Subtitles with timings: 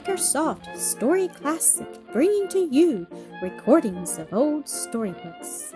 [0.00, 3.06] Makersoft Story Classic, bringing to you
[3.42, 5.74] recordings of old storybooks.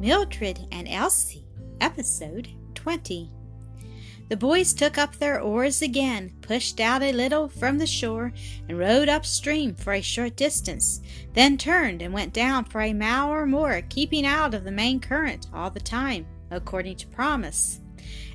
[0.00, 1.44] Mildred and Elsie,
[1.82, 3.30] Episode 20.
[4.28, 8.32] The boys took up their oars again, pushed out a little from the shore,
[8.68, 11.02] and rowed upstream for a short distance,
[11.34, 14.98] then turned and went down for a mile or more, keeping out of the main
[14.98, 17.80] current all the time, according to promise.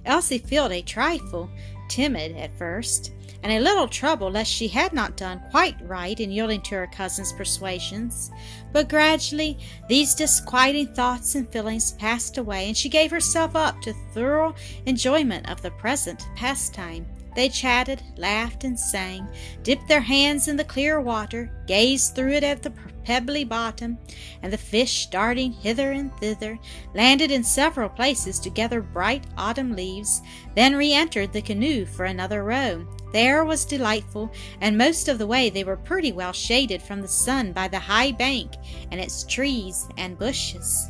[0.05, 1.49] Elsie felt a trifle
[1.89, 3.11] timid at first,
[3.43, 6.87] and a little troubled lest she had not done quite right in yielding to her
[6.87, 8.31] cousin's persuasions.
[8.71, 9.57] But gradually
[9.87, 15.49] these disquieting thoughts and feelings passed away, and she gave herself up to thorough enjoyment
[15.49, 17.05] of the present pastime.
[17.35, 19.27] They chatted, laughed, and sang,
[19.63, 23.97] dipped their hands in the clear water, gazed through it at the pebbly bottom,
[24.41, 26.59] and the fish darting hither and thither,
[26.93, 30.21] landed in several places to gather bright autumn leaves,
[30.55, 32.85] then re entered the canoe for another row.
[33.11, 34.31] The air was delightful,
[34.61, 37.79] and most of the way they were pretty well shaded from the sun by the
[37.79, 38.51] high bank
[38.91, 40.89] and its trees and bushes.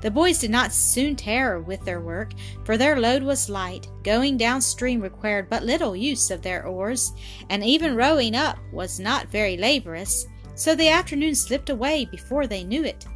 [0.00, 2.32] The boys did not soon tire with their work,
[2.64, 3.88] for their load was light.
[4.02, 7.12] Going downstream required but little use of their oars,
[7.50, 12.64] and even rowing up was not very laborious, so the afternoon slipped away before they
[12.64, 13.06] knew it.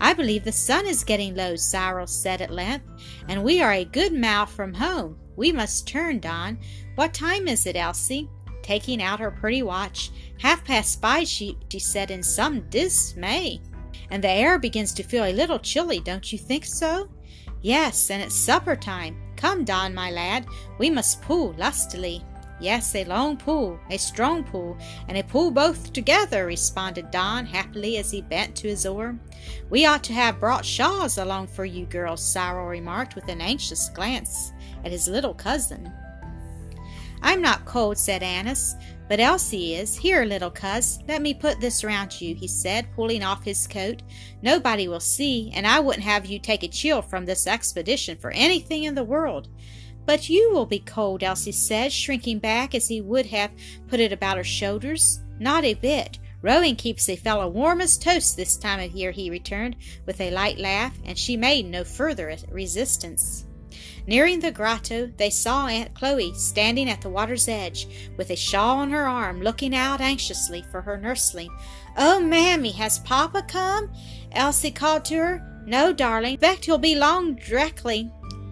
[0.00, 2.86] I believe the sun is getting low, Cyril said at length,
[3.28, 5.16] and we are a good mile from home.
[5.36, 6.58] We must turn, Don.
[6.96, 8.28] What time is it, Elsie?
[8.62, 10.10] Taking out her pretty watch.
[10.40, 13.60] Half past five, she, she said in some dismay.
[14.12, 17.08] And the air begins to feel a little chilly, don't you think so?
[17.62, 19.16] Yes, and it's supper time.
[19.36, 20.44] Come, Don, my lad,
[20.78, 22.22] we must pull lustily.
[22.60, 24.76] Yes, a long pull, a strong pull,
[25.08, 29.18] and a pull both together, responded Don happily as he bent to his oar.
[29.70, 33.88] We ought to have brought shawls along for you girls, Cyril remarked with an anxious
[33.88, 34.52] glance
[34.84, 35.90] at his little cousin.
[37.22, 38.74] I'm not cold, said Annis,
[39.08, 39.96] but Elsie is.
[39.96, 44.02] Here, little cuz, let me put this round you, he said, pulling off his coat.
[44.42, 48.30] Nobody will see, and I wouldn't have you take a chill from this expedition for
[48.30, 49.48] anything in the world.
[50.04, 53.52] But you will be cold, Elsie said, shrinking back as he would have
[53.88, 55.20] put it about her shoulders.
[55.38, 56.18] Not a bit.
[56.40, 59.76] Rowing keeps a fellow warm as toast this time of year, he returned,
[60.06, 63.46] with a light laugh, and she made no further resistance.
[64.06, 67.86] Nearing the grotto, they saw Aunt Chloe standing at the water's edge,
[68.16, 71.50] with a shawl on her arm, looking out anxiously for her nursling.
[71.96, 73.92] Oh, mammy, has papa come?
[74.32, 75.62] Elsie called to her.
[75.66, 76.34] No, darling.
[76.34, 78.10] Expect he'll be long directly.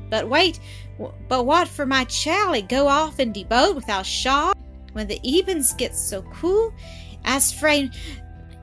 [0.08, 0.60] But wait,
[1.28, 4.52] but what for my Charlie go off in de boat without shawl
[4.92, 6.72] when the evenings get so cool?
[7.24, 7.92] I's afraid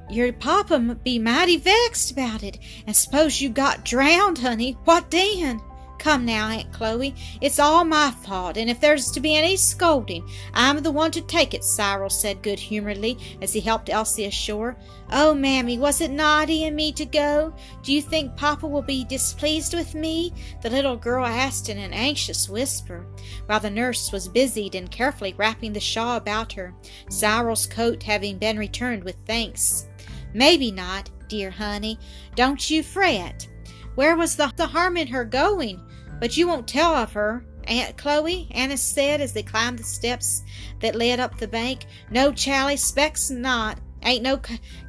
[0.10, 4.78] your papa be mighty vexed about it, and suppose you got drowned, honey.
[4.86, 5.62] What then?
[6.00, 10.28] Come now, Aunt Chloe, it's all my fault, and if there's to be any scolding,
[10.54, 14.78] I'm the one to take it, Cyril said good humoredly as he helped Elsie ashore.
[15.12, 17.54] Oh, mammy, was it naughty in me to go?
[17.82, 20.34] Do you think papa will be displeased with me?
[20.62, 23.06] The little girl asked in an anxious whisper,
[23.48, 26.74] while the nurse was busied in carefully wrapping the shawl about her,
[27.10, 29.88] Cyril's coat having been returned with thanks.
[30.34, 32.00] Maybe not, dear honey.
[32.36, 33.48] Don't you fret.
[33.96, 35.82] Where was the, the harm in her going?
[36.20, 38.48] But you won't tell of her, Aunt Chloe?
[38.52, 40.44] Annis said as they climbed the steps
[40.80, 41.86] that led up the bank.
[42.10, 43.80] No, Charlie, spec's not.
[44.04, 44.40] Ain't no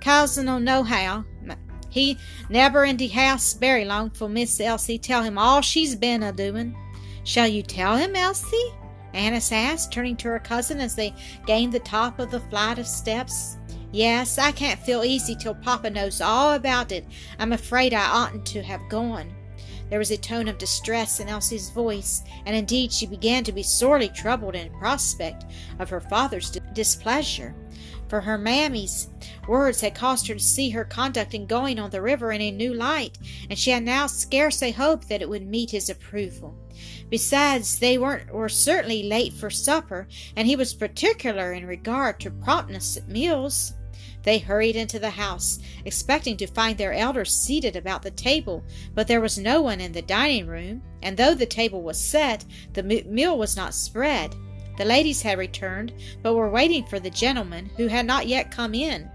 [0.00, 1.25] cousin no how.
[1.91, 2.19] He
[2.49, 6.33] never in de house very long for Miss Elsie tell him all she's been a
[6.33, 6.77] doin'.
[7.25, 8.72] Shall you tell him, Elsie?
[9.15, 11.15] Annis asked, turning to her cousin as they
[11.47, 13.56] gained the top of the flight of steps.
[13.91, 17.06] Yes, I can't feel easy till Papa knows all about it.
[17.38, 19.34] I'm afraid I oughtn't to have gone.
[19.91, 23.62] There was a tone of distress in Elsie's voice, and indeed she began to be
[23.62, 25.44] sorely troubled in prospect
[25.78, 27.54] of her father's displeasure,
[28.09, 29.09] for her mammy's
[29.47, 32.50] words had caused her to see her conduct in going on the river in a
[32.50, 33.17] new light,
[33.49, 36.55] and she had now scarce a hope that it would meet his approval.
[37.08, 40.06] Besides, they weren't were certainly late for supper,
[40.37, 43.73] and he was particular in regard to promptness at meals.
[44.23, 48.65] They hurried into the house, expecting to find their elders seated about the table,
[48.95, 52.45] but there was no one in the dining room, and though the table was set,
[52.73, 54.35] the meal was not spread.
[54.77, 55.93] The ladies had returned,
[56.23, 59.11] but were waiting for the gentlemen, who had not yet come in.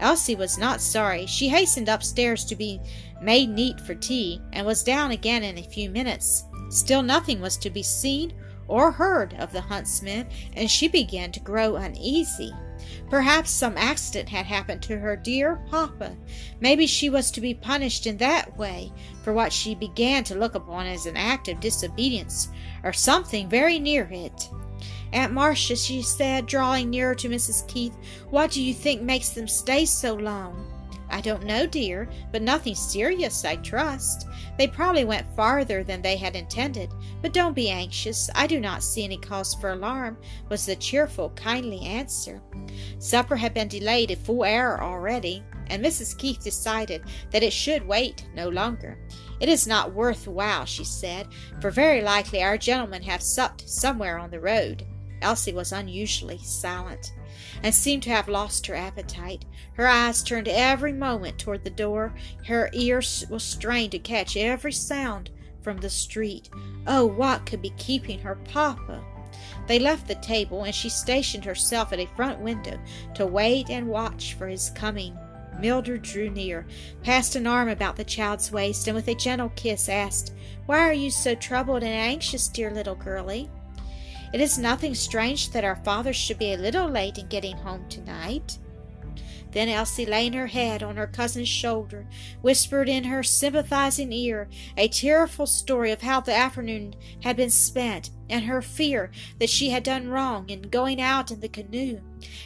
[0.00, 1.26] Elsie was not sorry.
[1.26, 2.80] She hastened upstairs to be
[3.20, 6.44] made neat for tea, and was down again in a few minutes.
[6.70, 8.32] Still nothing was to be seen
[8.68, 12.52] or heard of the huntsman, and she began to grow uneasy.
[13.10, 16.16] Perhaps some accident had happened to her dear papa.
[16.60, 18.92] Maybe she was to be punished in that way
[19.22, 22.48] for what she began to look upon as an act of disobedience,
[22.82, 24.48] or something very near it.
[25.12, 27.66] Aunt Marcia, she said, drawing nearer to Mrs.
[27.68, 27.94] Keith,
[28.30, 30.66] what do you think makes them stay so long?
[31.12, 34.26] I don't know, dear, but nothing serious, I trust.
[34.56, 38.30] They probably went farther than they had intended, but don't be anxious.
[38.34, 40.16] I do not see any cause for alarm,
[40.48, 42.40] was the cheerful, kindly answer.
[42.98, 46.16] Supper had been delayed a full hour already, and Mrs.
[46.16, 48.98] Keith decided that it should wait no longer.
[49.38, 51.28] It is not worth while, she said,
[51.60, 54.86] for very likely our gentlemen have supped somewhere on the road.
[55.22, 57.12] Elsie was unusually silent,
[57.62, 59.44] and seemed to have lost her appetite.
[59.74, 62.12] Her eyes turned every moment toward the door.
[62.46, 65.30] Her ears was strained to catch every sound
[65.62, 66.50] from the street.
[66.86, 69.02] Oh, what could be keeping her papa?
[69.66, 72.78] They left the table, and she stationed herself at a front window
[73.14, 75.16] to wait and watch for his coming.
[75.58, 76.66] Mildred drew near,
[77.02, 80.34] passed an arm about the child's waist, and with a gentle kiss asked,
[80.66, 83.50] Why are you so troubled and anxious, dear little girlie?
[84.32, 87.86] It is nothing strange that our father should be a little late in getting home
[87.90, 88.58] tonight.
[89.50, 92.06] Then Elsie, laying her head on her cousin's shoulder,
[92.40, 94.48] whispered in her sympathizing ear
[94.78, 99.68] a tearful story of how the afternoon had been spent, and her fear that she
[99.68, 102.00] had done wrong in going out in the canoe,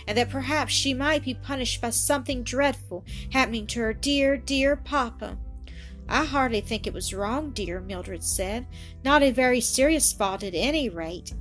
[0.09, 4.75] and that perhaps she might be punished by something dreadful happening to her dear, dear
[4.75, 5.39] papa.
[6.09, 8.67] I hardly think it was wrong, dear, Mildred said.
[9.05, 11.33] Not a very serious fault at any rate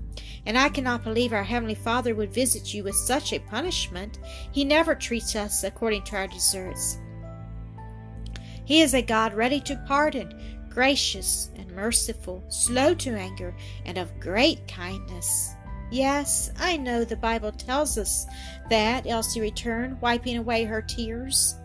[0.45, 4.19] and I cannot believe our Heavenly Father would visit you with such a punishment.
[4.51, 6.97] He never treats us according to our deserts.
[8.65, 13.55] He is a God ready to pardon, gracious and merciful, slow to anger,
[13.85, 15.53] and of great kindness.
[15.91, 18.25] Yes, I know the Bible tells us
[18.69, 21.55] that, Elsie returned, wiping away her tears.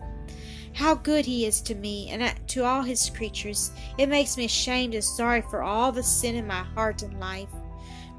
[0.73, 3.71] How good he is to me and to all his creatures.
[3.97, 7.49] It makes me ashamed and sorry for all the sin in my heart and life.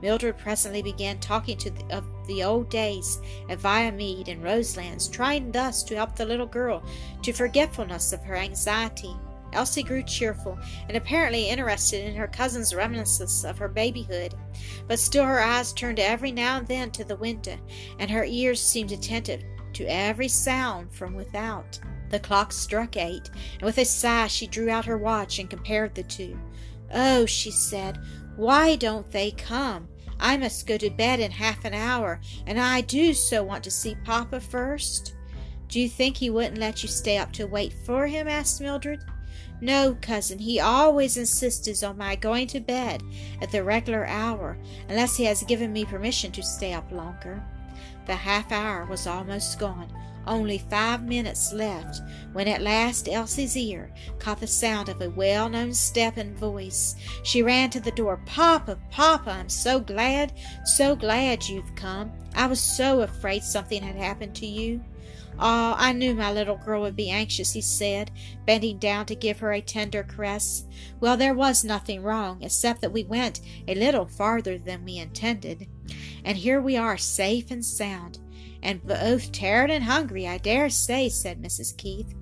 [0.02, 5.84] Mildred presently began talking the, of the old days at Viamede and Roselands, trying thus
[5.84, 6.82] to help the little girl
[7.22, 9.14] to forgetfulness of her anxiety.
[9.52, 10.58] Elsie grew cheerful
[10.88, 14.34] and apparently interested in her cousin's reminiscences of her babyhood,
[14.88, 17.56] but still her eyes turned every now and then to the window,
[17.98, 19.44] and her ears seemed attentive
[19.74, 21.78] to every sound from without.
[22.08, 25.94] The clock struck eight, and with a sigh she drew out her watch and compared
[25.94, 26.38] the two.
[26.92, 27.98] Oh, she said,
[28.36, 29.88] why don't they come?
[30.22, 33.72] I must go to bed in half an hour, and I do so want to
[33.72, 35.16] see Papa first.
[35.68, 38.28] Do you think he wouldn't let you stay up to wait for him?
[38.28, 39.04] asked Mildred.
[39.60, 43.02] No, cousin, he always insists on my going to bed
[43.40, 44.56] at the regular hour,
[44.88, 47.42] unless he has given me permission to stay up longer.
[48.06, 49.92] The half hour was almost gone.
[50.26, 52.00] Only five minutes left
[52.32, 56.94] when at last Elsie's ear caught the sound of a well known step and voice.
[57.24, 58.20] She ran to the door.
[58.24, 60.32] Papa, Papa, I'm so glad,
[60.64, 62.12] so glad you've come.
[62.34, 64.82] I was so afraid something had happened to you.
[65.38, 68.10] Ah, oh, I knew my little girl would be anxious, he said,
[68.46, 70.64] bending down to give her a tender caress.
[71.00, 75.68] Well, there was nothing wrong, except that we went a little farther than we intended.
[76.22, 78.18] And here we are, safe and sound
[78.62, 81.76] and both tired and hungry, I dare say, said Mrs.
[81.76, 82.14] Keith.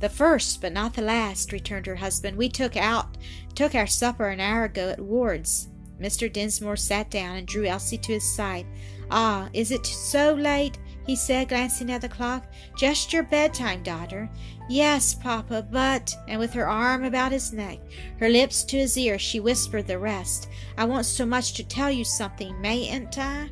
[0.00, 2.36] The first, but not the last, returned her husband.
[2.36, 3.16] We took out
[3.54, 5.68] took our supper an hour ago at Ward's.
[6.00, 6.32] Mr.
[6.32, 8.66] Dinsmore sat down and drew Elsie to his side.
[9.10, 10.78] Ah, is it so late?
[11.08, 12.44] he said, glancing at the clock.
[12.76, 14.30] Just your bedtime, daughter.
[14.68, 17.78] Yes, papa, but and with her arm about his neck,
[18.20, 20.50] her lips to his ear, she whispered the rest.
[20.76, 23.48] I want so much to tell you something, mayn't I?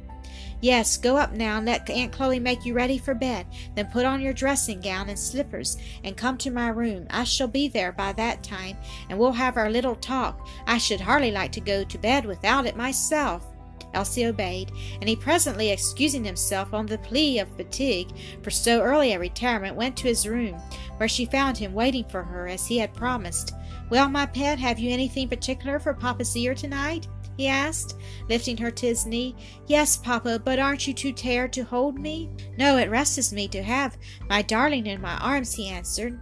[0.67, 3.47] Yes, go up now and let Aunt Chloe make you ready for bed.
[3.77, 7.07] Then put on your dressing gown and slippers and come to my room.
[7.09, 8.77] I shall be there by that time,
[9.09, 10.45] and we'll have our little talk.
[10.67, 13.47] I should hardly like to go to bed without it myself.
[13.95, 18.11] Elsie obeyed, and he presently, excusing himself on the plea of fatigue
[18.43, 20.61] for so early a retirement, went to his room,
[20.97, 23.55] where she found him waiting for her as he had promised.
[23.89, 27.07] Well, my pet, have you anything particular for Papa's ear tonight?
[27.37, 27.97] He asked,
[28.29, 29.37] lifting her to his knee.
[29.67, 32.31] Yes, Papa, but aren't you too tired to hold me?
[32.59, 36.19] No, it rests me to have my darling in my arms, he answered.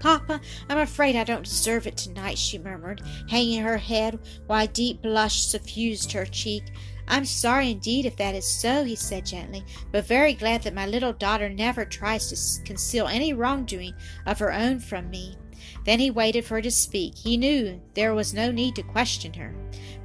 [0.00, 4.68] Papa, I'm afraid I don't deserve it tonight, she murmured, hanging her head while a
[4.68, 6.72] deep blush suffused her cheek.
[7.06, 10.86] I'm sorry indeed if that is so, he said gently, but very glad that my
[10.86, 13.94] little daughter never tries to conceal any wrongdoing
[14.26, 15.36] of her own from me.
[15.84, 17.16] Then he waited for her to speak.
[17.16, 19.54] He knew there was no need to question her.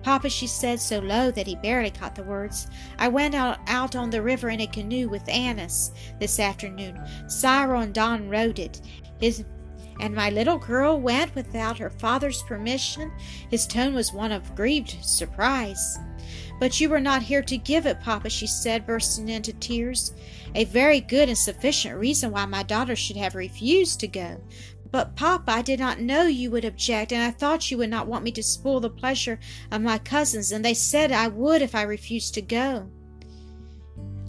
[0.03, 2.67] Papa, she said so low that he barely caught the words,
[2.99, 7.01] I went out, out on the river in a canoe with Annis this afternoon.
[7.27, 8.81] Cyril and Don rowed it.
[9.19, 9.43] His
[9.99, 13.11] and my little girl went without her father's permission?
[13.49, 15.97] His tone was one of grieved surprise.
[16.59, 20.13] But you were not here to give it, Papa, she said, bursting into tears.
[20.53, 24.41] A very good and sufficient reason why my daughter should have refused to go.
[24.95, 28.07] But, Papa, I did not know you would object, and I thought you would not
[28.07, 31.75] want me to spoil the pleasure of my cousins, and they said I would if
[31.75, 32.89] I refused to go.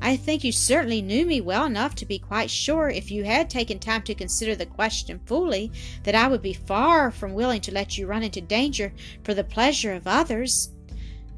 [0.02, 3.48] I think you certainly knew me well enough to be quite sure, if you had
[3.48, 5.70] taken time to consider the question fully,
[6.02, 8.92] that I would be far from willing to let you run into danger
[9.22, 10.72] for the pleasure of others.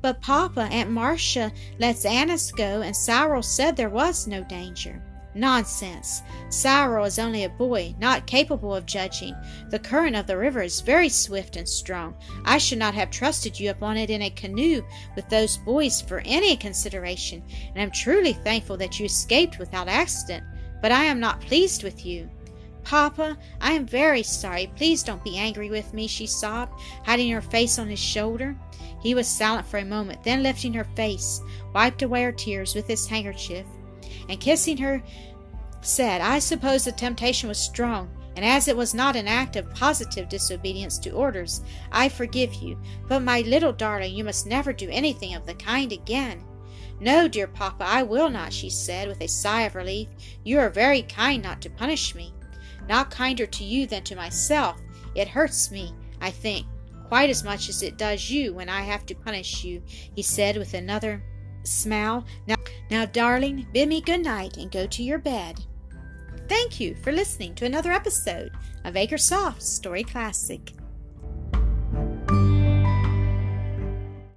[0.01, 5.03] But Papa, Aunt Marcia lets Annis go, and Cyril said there was no danger.
[5.35, 6.23] Nonsense!
[6.49, 9.35] Cyril is only a boy, not capable of judging.
[9.71, 12.17] The current of the river is very swift and strong.
[12.45, 14.83] I should not have trusted you upon it in a canoe
[15.15, 20.45] with those boys for any consideration, and am truly thankful that you escaped without accident.
[20.81, 22.31] But I am not pleased with you.
[22.85, 24.73] Papa, I am very sorry.
[24.77, 28.57] Please don't be angry with me, she sobbed, hiding her face on his shoulder.
[29.03, 31.43] He was silent for a moment, then lifting her face,
[31.75, 33.67] wiped away her tears with his handkerchief,
[34.29, 35.03] and kissing her
[35.81, 39.75] said, I suppose the temptation was strong, and as it was not an act of
[39.75, 42.79] positive disobedience to orders, I forgive you.
[43.09, 46.45] But, my little darling, you must never do anything of the kind again.
[47.01, 50.09] No, dear papa, I will not, she said, with a sigh of relief.
[50.45, 52.35] You are very kind not to punish me.
[52.89, 54.81] Not kinder to you than to myself.
[55.15, 56.67] It hurts me, I think,
[57.07, 59.83] quite as much as it does you when I have to punish you,
[60.15, 61.23] he said with another
[61.69, 62.25] smile.
[62.47, 62.57] Now,
[62.91, 65.61] now, darling, bid me good night and go to your bed.
[66.49, 68.53] Thank you for listening to another episode
[68.85, 70.73] of Acresoft Story Classic.